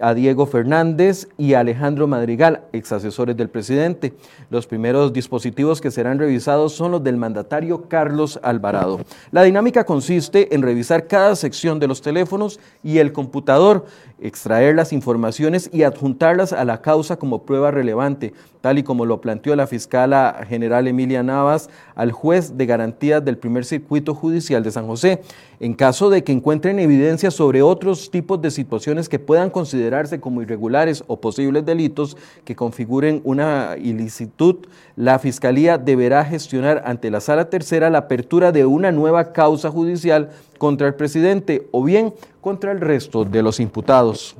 a 0.00 0.14
Diego 0.14 0.46
Fernández 0.46 1.28
y 1.36 1.54
a 1.54 1.60
Alejandro 1.60 2.06
Madrigal, 2.06 2.62
ex 2.72 2.92
asesores 2.92 3.36
del 3.36 3.48
presidente. 3.48 4.14
Los 4.50 4.66
primeros 4.66 5.12
dispositivos 5.12 5.80
que 5.80 5.90
serán 5.90 6.18
revisados 6.18 6.74
son 6.74 6.92
los 6.92 7.04
del 7.04 7.16
mandatario 7.16 7.88
Carlos 7.88 8.38
Alvarado. 8.42 9.00
La 9.30 9.42
dinámica 9.42 9.84
consiste 9.84 10.54
en 10.54 10.62
revisar 10.62 11.06
cada 11.06 11.36
sección 11.36 11.78
de 11.78 11.88
los 11.88 12.02
teléfonos 12.02 12.60
y 12.82 12.98
el 12.98 13.12
computador, 13.12 13.86
extraer 14.20 14.74
las 14.74 14.92
informaciones 14.92 15.68
y 15.72 15.82
adjuntarlas 15.82 16.52
a 16.52 16.64
la 16.64 16.80
causa 16.80 17.16
como 17.16 17.42
prueba 17.42 17.70
relevante, 17.70 18.32
tal 18.60 18.78
y 18.78 18.82
como 18.82 19.04
lo 19.04 19.20
planteó 19.20 19.54
la 19.54 19.66
fiscala 19.66 20.44
general 20.48 20.88
Emilia 20.88 21.22
Navas 21.22 21.68
al 21.94 22.12
juez 22.12 22.56
de 22.56 22.66
garantías 22.66 23.24
del 23.24 23.38
primer 23.38 23.64
circuito 23.64 24.14
judicial 24.14 24.62
de 24.62 24.70
San 24.70 24.86
José. 24.86 25.22
En 25.60 25.74
caso 25.74 26.10
de 26.10 26.24
que 26.24 26.32
encuentren 26.32 26.78
evidencia 26.78 27.30
sobre 27.30 27.62
otros 27.62 28.10
tipos 28.10 28.40
de 28.42 28.50
situaciones 28.50 29.08
que 29.08 29.18
puedan 29.18 29.50
considerarse 29.86 30.20
como 30.20 30.42
irregulares 30.42 31.04
o 31.06 31.20
posibles 31.20 31.64
delitos 31.64 32.16
que 32.44 32.56
configuren 32.56 33.20
una 33.22 33.76
ilicitud, 33.78 34.66
la 34.96 35.18
Fiscalía 35.20 35.78
deberá 35.78 36.24
gestionar 36.24 36.82
ante 36.84 37.10
la 37.10 37.20
Sala 37.20 37.50
Tercera 37.50 37.88
la 37.88 37.98
apertura 37.98 38.50
de 38.50 38.66
una 38.66 38.90
nueva 38.90 39.32
causa 39.32 39.70
judicial 39.70 40.30
contra 40.58 40.88
el 40.88 40.94
presidente 40.94 41.68
o 41.70 41.84
bien 41.84 42.12
contra 42.40 42.72
el 42.72 42.80
resto 42.80 43.24
de 43.24 43.42
los 43.42 43.60
imputados. 43.60 44.34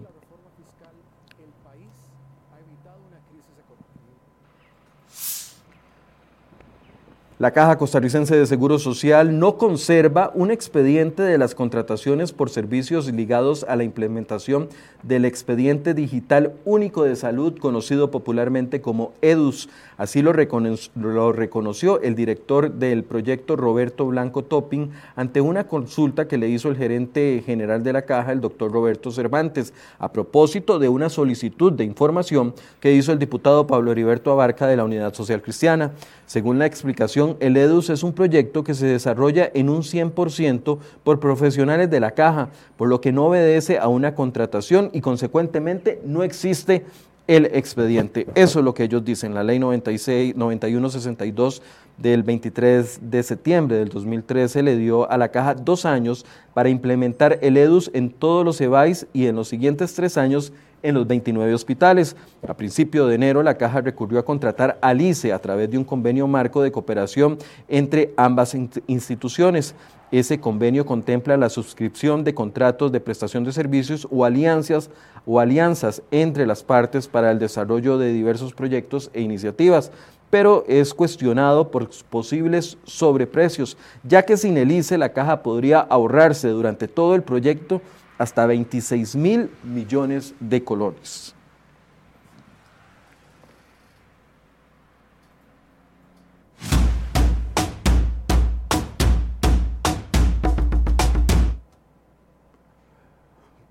La 7.38 7.50
Caja 7.50 7.76
Costarricense 7.76 8.34
de 8.34 8.46
Seguro 8.46 8.78
Social 8.78 9.38
no 9.38 9.58
conserva 9.58 10.30
un 10.34 10.50
expediente 10.50 11.22
de 11.22 11.36
las 11.36 11.54
contrataciones 11.54 12.32
por 12.32 12.48
servicios 12.48 13.12
ligados 13.12 13.66
a 13.68 13.76
la 13.76 13.84
implementación 13.84 14.70
del 15.02 15.26
expediente 15.26 15.92
digital 15.92 16.54
único 16.64 17.04
de 17.04 17.14
salud, 17.14 17.58
conocido 17.58 18.10
popularmente 18.10 18.80
como 18.80 19.12
EDUS. 19.20 19.68
Así 19.98 20.22
lo, 20.22 20.32
reconoció 20.32 22.00
el 22.00 22.14
director 22.14 22.72
del 22.72 23.04
proyecto 23.04 23.54
Roberto 23.54 24.06
Blanco 24.06 24.42
Topping 24.42 24.90
ante 25.14 25.42
una 25.42 25.68
consulta 25.68 26.28
que 26.28 26.38
le 26.38 26.48
hizo 26.48 26.70
el 26.70 26.78
gerente 26.78 27.42
general 27.44 27.82
de 27.82 27.92
la 27.92 28.02
Caja, 28.02 28.32
el 28.32 28.40
doctor 28.40 28.72
Roberto 28.72 29.10
Cervantes, 29.10 29.74
a 29.98 30.10
propósito 30.10 30.78
de 30.78 30.88
una 30.88 31.10
solicitud 31.10 31.70
de 31.70 31.84
información 31.84 32.54
que 32.80 32.94
hizo 32.94 33.12
el 33.12 33.18
diputado 33.18 33.66
Pablo 33.66 33.92
Heriberto 33.92 34.32
Abarca 34.32 34.66
de 34.66 34.76
la 34.78 34.84
Unidad 34.84 35.12
Social 35.12 35.42
Cristiana. 35.42 35.92
Según 36.24 36.58
la 36.58 36.66
explicación, 36.66 37.25
el 37.40 37.56
EDUS 37.56 37.90
es 37.90 38.02
un 38.02 38.12
proyecto 38.12 38.62
que 38.62 38.74
se 38.74 38.86
desarrolla 38.86 39.50
en 39.52 39.68
un 39.68 39.82
100% 39.82 40.78
por 41.02 41.18
profesionales 41.18 41.90
de 41.90 42.00
la 42.00 42.12
caja, 42.12 42.50
por 42.76 42.88
lo 42.88 43.00
que 43.00 43.12
no 43.12 43.26
obedece 43.26 43.78
a 43.78 43.88
una 43.88 44.14
contratación 44.14 44.90
y 44.92 45.00
consecuentemente 45.00 46.00
no 46.04 46.22
existe 46.22 46.84
el 47.26 47.46
expediente. 47.46 48.26
Eso 48.34 48.60
es 48.60 48.64
lo 48.64 48.74
que 48.74 48.84
ellos 48.84 49.04
dicen, 49.04 49.34
la 49.34 49.42
ley 49.42 49.58
96, 49.58 50.36
9162 50.36 51.62
del 51.98 52.22
23 52.22 53.00
de 53.02 53.22
septiembre 53.22 53.78
del 53.78 53.88
2013 53.88 54.62
le 54.62 54.76
dio 54.76 55.10
a 55.10 55.16
la 55.16 55.30
caja 55.30 55.54
dos 55.54 55.86
años 55.86 56.26
para 56.54 56.68
implementar 56.68 57.38
el 57.42 57.56
EDUS 57.56 57.90
en 57.94 58.10
todos 58.10 58.44
los 58.44 58.60
EBAIS 58.60 59.06
y 59.12 59.26
en 59.26 59.36
los 59.36 59.48
siguientes 59.48 59.94
tres 59.94 60.16
años 60.16 60.52
en 60.82 60.94
los 60.94 61.06
29 61.06 61.52
hospitales. 61.54 62.16
A 62.46 62.54
principio 62.54 63.06
de 63.06 63.16
enero, 63.16 63.42
la 63.42 63.56
Caja 63.56 63.80
recurrió 63.80 64.18
a 64.18 64.24
contratar 64.24 64.78
a 64.80 64.94
ICE 64.94 65.32
a 65.32 65.38
través 65.38 65.70
de 65.70 65.78
un 65.78 65.84
convenio 65.84 66.26
marco 66.28 66.62
de 66.62 66.70
cooperación 66.70 67.38
entre 67.68 68.12
ambas 68.16 68.56
instituciones. 68.86 69.74
Ese 70.12 70.38
convenio 70.38 70.86
contempla 70.86 71.36
la 71.36 71.48
suscripción 71.48 72.22
de 72.22 72.34
contratos 72.34 72.92
de 72.92 73.00
prestación 73.00 73.42
de 73.42 73.52
servicios 73.52 74.06
o 74.10 74.24
alianzas 74.24 74.90
o 75.24 75.40
alianzas 75.40 76.02
entre 76.12 76.46
las 76.46 76.62
partes 76.62 77.08
para 77.08 77.32
el 77.32 77.40
desarrollo 77.40 77.98
de 77.98 78.12
diversos 78.12 78.54
proyectos 78.54 79.10
e 79.12 79.22
iniciativas 79.22 79.90
pero 80.30 80.64
es 80.66 80.92
cuestionado 80.94 81.70
por 81.70 81.88
posibles 82.08 82.78
sobreprecios, 82.84 83.76
ya 84.02 84.24
que 84.24 84.36
sin 84.36 84.56
el 84.56 84.70
ICE 84.70 84.98
la 84.98 85.12
caja 85.12 85.42
podría 85.42 85.80
ahorrarse 85.80 86.48
durante 86.48 86.88
todo 86.88 87.14
el 87.14 87.22
proyecto 87.22 87.80
hasta 88.18 88.46
26 88.46 89.16
mil 89.16 89.50
millones 89.62 90.34
de 90.40 90.64
colones. 90.64 91.34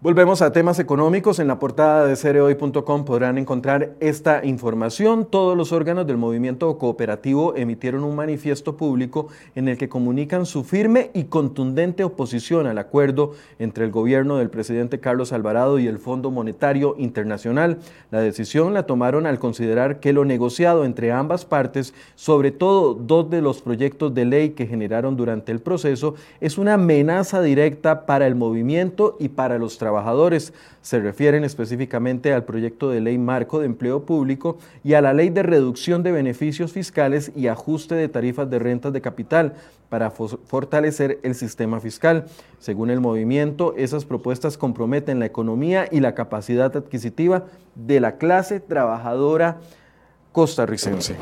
Volvemos 0.05 0.43
a 0.43 0.51
temas 0.51 0.77
económicos. 0.77 1.39
En 1.39 1.47
la 1.47 1.57
portada 1.57 2.05
de 2.05 2.15
cereoy.com 2.15 3.05
podrán 3.05 3.39
encontrar 3.39 3.95
esta 3.99 4.45
información. 4.45 5.25
Todos 5.25 5.57
los 5.57 5.71
órganos 5.71 6.05
del 6.05 6.17
movimiento 6.17 6.77
cooperativo 6.77 7.55
emitieron 7.55 8.03
un 8.03 8.15
manifiesto 8.15 8.77
público 8.77 9.29
en 9.55 9.67
el 9.67 9.79
que 9.79 9.89
comunican 9.89 10.45
su 10.45 10.63
firme 10.63 11.09
y 11.15 11.23
contundente 11.23 12.03
oposición 12.03 12.67
al 12.67 12.77
acuerdo 12.77 13.31
entre 13.57 13.83
el 13.83 13.89
gobierno 13.89 14.37
del 14.37 14.51
presidente 14.51 14.99
Carlos 14.99 15.33
Alvarado 15.33 15.79
y 15.79 15.87
el 15.87 15.97
Fondo 15.97 16.29
Monetario 16.29 16.93
Internacional. 16.99 17.79
La 18.11 18.19
decisión 18.19 18.75
la 18.75 18.85
tomaron 18.85 19.25
al 19.25 19.39
considerar 19.39 19.99
que 20.01 20.13
lo 20.13 20.23
negociado 20.23 20.85
entre 20.85 21.11
ambas 21.11 21.45
partes, 21.45 21.95
sobre 22.13 22.51
todo 22.51 22.93
dos 22.93 23.31
de 23.31 23.41
los 23.41 23.63
proyectos 23.63 24.13
de 24.13 24.25
ley 24.25 24.49
que 24.51 24.67
generaron 24.67 25.17
durante 25.17 25.51
el 25.51 25.61
proceso, 25.61 26.13
es 26.41 26.59
una 26.59 26.75
amenaza 26.75 27.41
directa 27.41 28.05
para 28.05 28.27
el 28.27 28.35
movimiento 28.35 29.17
y 29.19 29.29
para 29.29 29.57
los 29.57 29.79
trabajadores 29.79 29.94
trabajadores. 29.95 30.53
Se 30.81 30.99
refieren 30.99 31.43
específicamente 31.43 32.33
al 32.33 32.43
proyecto 32.43 32.89
de 32.89 32.99
ley 32.99 33.17
marco 33.17 33.59
de 33.59 33.65
empleo 33.65 34.05
público 34.05 34.57
y 34.83 34.93
a 34.93 35.01
la 35.01 35.13
ley 35.13 35.29
de 35.29 35.41
reducción 35.41 36.03
de 36.03 36.11
beneficios 36.11 36.73
fiscales 36.73 37.31
y 37.35 37.47
ajuste 37.47 37.95
de 37.95 38.09
tarifas 38.09 38.49
de 38.49 38.59
rentas 38.59 38.91
de 38.91 39.01
capital 39.01 39.53
para 39.89 40.11
fortalecer 40.11 41.19
el 41.23 41.33
sistema 41.33 41.79
fiscal. 41.79 42.25
Según 42.59 42.89
el 42.89 42.99
movimiento, 42.99 43.73
esas 43.77 44.03
propuestas 44.03 44.57
comprometen 44.57 45.19
la 45.19 45.27
economía 45.27 45.87
y 45.89 46.01
la 46.01 46.13
capacidad 46.13 46.75
adquisitiva 46.75 47.45
de 47.75 47.99
la 48.01 48.17
clase 48.17 48.59
trabajadora 48.59 49.59
costarricense. 50.33 51.15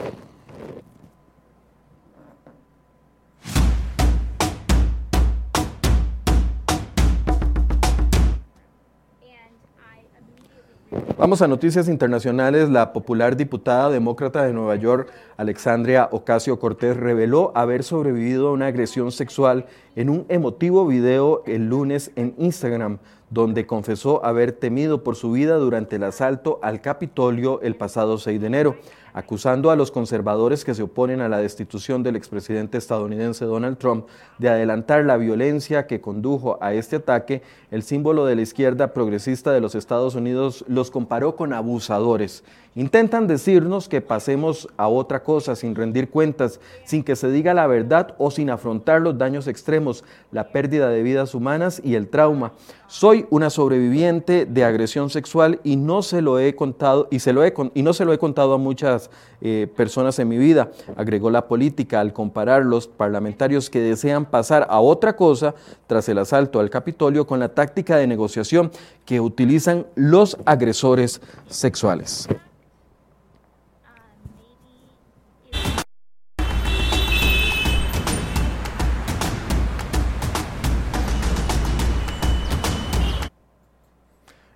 Vamos 11.24 11.42
a 11.42 11.48
noticias 11.48 11.88
internacionales. 11.88 12.68
La 12.68 12.92
popular 12.92 13.38
diputada 13.38 13.90
demócrata 13.90 14.44
de 14.44 14.52
Nueva 14.52 14.76
York, 14.76 15.10
Alexandria 15.38 16.10
Ocasio 16.12 16.60
Cortés, 16.60 16.98
reveló 16.98 17.54
haber 17.56 17.86
sobrevivido 17.86 18.50
a 18.50 18.52
una 18.52 18.68
agresión 18.68 19.10
sexual 19.10 19.66
en 19.96 20.10
un 20.10 20.26
emotivo 20.28 20.86
video 20.86 21.42
el 21.46 21.70
lunes 21.70 22.12
en 22.18 22.36
Instagram, 22.38 23.00
donde 23.34 23.66
confesó 23.66 24.24
haber 24.24 24.52
temido 24.52 25.04
por 25.04 25.16
su 25.16 25.32
vida 25.32 25.56
durante 25.56 25.96
el 25.96 26.04
asalto 26.04 26.60
al 26.62 26.82
Capitolio 26.82 27.62
el 27.62 27.76
pasado 27.76 28.18
6 28.18 28.40
de 28.40 28.48
enero 28.48 28.78
acusando 29.14 29.70
a 29.70 29.76
los 29.76 29.92
conservadores 29.92 30.66
que 30.66 30.74
se 30.74 30.84
oponen 30.84 31.22
a 31.22 31.30
la 31.30 31.38
destitución 31.38 32.04
del 32.04 32.16
expresidente 32.16 32.78
estadounidense 32.78 33.46
Donald 33.46 33.78
Trump 33.78 34.08
de 34.40 34.50
adelantar 34.50 35.06
la 35.06 35.18
violencia 35.18 35.88
que 35.88 36.02
condujo 36.02 36.58
a 36.62 36.74
este 36.74 36.98
ataque, 36.98 37.44
el 37.72 37.84
símbolo 37.84 38.26
de 38.26 38.36
la 38.36 38.42
izquierda 38.42 38.94
progresista 38.94 39.52
de 39.52 39.62
los 39.62 39.76
Estados 39.76 40.16
Unidos 40.16 40.66
los 40.68 40.92
comparó 40.92 41.36
con 41.36 41.54
abusadores. 41.54 42.44
Intentan 42.76 43.28
decirnos 43.28 43.88
que 43.88 44.02
pasemos 44.02 44.68
a 44.78 44.88
otra 44.88 45.22
cosa 45.22 45.56
sin 45.56 45.76
rendir 45.76 46.10
cuentas, 46.10 46.60
sin 46.86 47.04
que 47.04 47.16
se 47.16 47.30
diga 47.30 47.54
la 47.54 47.68
verdad 47.68 48.16
o 48.18 48.32
sin 48.32 48.50
afrontar 48.50 49.00
los 49.00 49.16
daños 49.16 49.48
extremos, 49.48 50.04
la 50.32 50.52
pérdida 50.52 50.90
de 50.90 51.04
vidas 51.04 51.36
humanas 51.36 51.80
y 51.84 51.94
el 51.94 52.08
trauma. 52.08 52.54
Soy 52.88 53.23
una 53.30 53.50
sobreviviente 53.50 54.46
de 54.46 54.64
agresión 54.64 55.10
sexual 55.10 55.60
y 55.64 55.76
no 55.76 56.02
se 56.02 56.22
lo 56.22 56.40
he 56.40 56.56
contado 56.56 57.08
y, 57.12 57.20
se 57.20 57.34
lo 57.34 57.44
he, 57.44 57.54
y 57.74 57.84
no 57.84 57.94
se 57.94 58.06
lo 58.06 58.14
he 58.14 58.18
contado 58.18 58.54
a 58.54 58.58
muchas 58.58 59.10
eh, 59.42 59.68
personas 59.76 60.18
en 60.20 60.28
mi 60.28 60.38
vida, 60.38 60.72
agregó 60.96 61.30
la 61.30 61.48
política 61.48 62.00
al 62.00 62.14
comparar 62.14 62.66
los 62.66 62.88
parlamentarios 62.88 63.70
que 63.70 63.80
desean 63.80 64.26
pasar 64.26 64.68
a 64.70 64.80
otra 64.80 65.16
cosa 65.16 65.56
tras 65.88 66.08
el 66.10 66.18
asalto 66.18 66.60
al 66.60 66.70
Capitolio 66.70 67.28
con 67.28 67.40
la 67.40 67.50
táctica 67.50 67.98
de 67.98 68.08
negociación 68.08 68.72
que 69.06 69.20
utilizan 69.20 69.86
los 69.96 70.38
agresores 70.46 71.22
sexuales. 71.48 72.28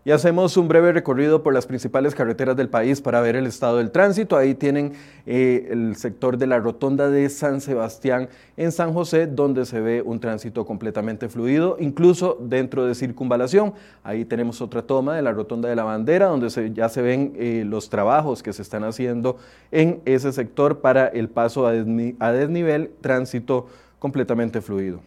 Y 0.08 0.12
hacemos 0.12 0.56
un 0.56 0.70
breve 0.70 0.94
recorrido 0.94 1.44
por 1.44 1.54
las 1.54 1.66
principales 1.66 2.16
carreteras 2.16 2.56
del 2.56 2.70
país 2.70 3.02
para 3.02 3.20
ver 3.20 3.36
el 3.36 3.46
estado 3.46 3.80
del 3.80 3.92
tránsito. 3.92 4.38
Ahí 4.38 4.56
tienen 4.56 4.94
eh, 5.26 5.68
el 5.70 5.98
sector 5.98 6.38
de 6.38 6.48
la 6.48 6.60
rotonda 6.60 7.10
de 7.10 7.28
San 7.28 7.60
Sebastián 7.60 8.30
en 8.56 8.72
San 8.72 8.94
José, 8.94 9.28
donde 9.28 9.66
se 9.66 9.82
ve 9.82 10.02
un 10.02 10.22
tránsito 10.22 10.66
completamente 10.66 11.28
fluido, 11.28 11.76
incluso 11.82 12.38
dentro 12.40 12.86
de 12.86 12.96
circunvalación. 12.96 13.74
Ahí 14.02 14.24
tenemos 14.24 14.62
otra 14.62 14.82
toma 14.82 15.14
de 15.14 15.24
la 15.24 15.34
rotonda 15.34 15.68
de 15.68 15.76
la 15.76 15.84
bandera, 15.84 16.28
donde 16.28 16.72
ya 16.74 16.88
se 16.88 17.02
ven 17.02 17.34
eh, 17.36 17.66
los 17.68 17.90
trabajos 17.90 18.42
que 18.42 18.54
se 18.54 18.62
están 18.62 18.86
haciendo 18.86 19.36
en 19.72 20.00
ese 20.06 20.32
sector 20.32 20.80
para 20.80 21.08
el 21.08 21.28
paso 21.28 21.68
a 21.68 21.74
desnivel, 21.74 22.92
tránsito 23.02 23.68
completamente 24.00 24.62
fluido. 24.62 25.02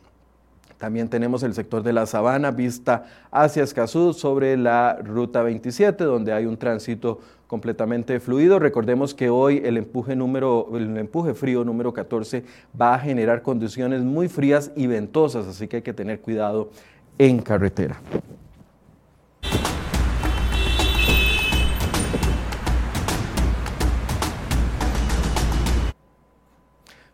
También 0.81 1.11
tenemos 1.11 1.43
el 1.43 1.53
sector 1.53 1.83
de 1.83 1.93
la 1.93 2.07
Sabana, 2.07 2.53
vista 2.53 3.05
hacia 3.31 3.63
Escazú 3.63 4.15
sobre 4.15 4.57
la 4.57 4.97
ruta 5.05 5.43
27, 5.43 6.05
donde 6.05 6.33
hay 6.33 6.47
un 6.47 6.57
tránsito 6.57 7.21
completamente 7.47 8.19
fluido. 8.19 8.59
Recordemos 8.59 9.13
que 9.13 9.29
hoy 9.29 9.61
el 9.63 9.77
empuje, 9.77 10.17
número, 10.17 10.71
el 10.73 10.97
empuje 10.97 11.35
frío 11.35 11.65
número 11.65 11.93
14 11.93 12.45
va 12.81 12.95
a 12.95 12.99
generar 12.99 13.43
condiciones 13.43 14.01
muy 14.03 14.29
frías 14.29 14.73
y 14.75 14.87
ventosas, 14.87 15.47
así 15.47 15.69
que 15.69 15.77
hay 15.77 15.83
que 15.83 15.93
tener 15.93 16.23
cuidado 16.23 16.71
en 17.19 17.43
carretera. 17.43 18.01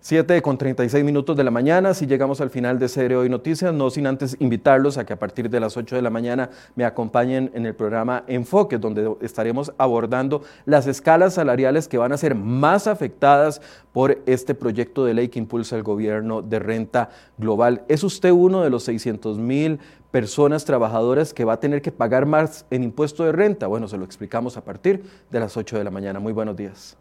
7 0.07 0.41
con 0.41 0.57
36 0.57 1.05
minutos 1.05 1.37
de 1.37 1.43
la 1.43 1.51
mañana, 1.51 1.93
si 1.93 2.07
llegamos 2.07 2.41
al 2.41 2.51
final 2.51 2.79
de 2.79 2.87
Serie 2.87 3.17
Hoy 3.17 3.29
Noticias, 3.29 3.75
no 3.75 3.91
sin 3.91 4.07
antes 4.07 4.37
invitarlos 4.39 4.99
a 4.99 5.05
que 5.05 5.13
a 5.13 5.19
partir 5.19 5.51
de 5.51 5.59
las 5.59 5.77
8 5.77 5.97
de 5.97 6.03
la 6.03 6.11
mañana 6.11 6.49
me 6.77 6.85
acompañen 6.85 7.51
en 7.55 7.67
el 7.67 7.75
programa 7.75 8.23
Enfoque, 8.29 8.79
donde 8.79 9.17
estaremos 9.21 9.73
abordando 9.79 10.43
las 10.65 10.87
escalas 10.87 11.35
salariales 11.35 11.89
que 11.89 11.99
van 11.99 12.13
a 12.13 12.19
ser 12.19 12.37
más 12.37 12.87
afectadas 12.87 13.61
por 13.93 14.23
este 14.27 14.55
proyecto 14.55 15.05
de 15.05 15.15
ley 15.15 15.29
que 15.29 15.41
impulsa 15.41 15.75
el 15.75 15.83
gobierno 15.83 16.41
de 16.41 16.61
renta 16.61 17.11
global. 17.37 17.83
¿Es 17.89 18.05
usted 18.05 18.31
uno 18.31 18.63
de 18.63 18.71
los 18.71 18.85
600 18.85 19.39
mil 19.39 19.81
personas 20.13 20.65
trabajadoras 20.65 21.35
que 21.35 21.45
va 21.45 21.55
a 21.55 21.59
tener 21.59 21.83
que 21.83 21.91
pagar 21.91 22.27
más 22.27 22.65
en 22.71 22.85
impuesto 22.85 23.25
de 23.25 23.33
renta? 23.33 23.67
Bueno, 23.67 23.89
se 23.89 23.99
lo 23.99 24.05
explicamos 24.05 24.57
a 24.57 24.63
partir 24.63 25.03
de 25.33 25.41
las 25.41 25.57
8 25.57 25.79
de 25.79 25.83
la 25.83 25.91
mañana. 25.91 26.21
Muy 26.21 26.33
buenos 26.33 26.57
días. 26.57 26.97